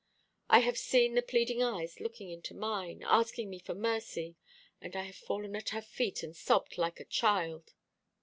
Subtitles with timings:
[0.49, 4.35] I have seen the pleading eyes looking into mine, asking me for mercy,
[4.81, 7.75] and I have fallen at her feet and sobbed like a child.